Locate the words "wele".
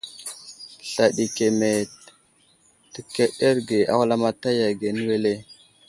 5.09-5.33